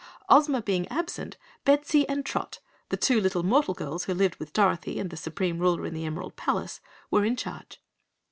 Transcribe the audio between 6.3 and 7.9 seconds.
Palace, were in charge.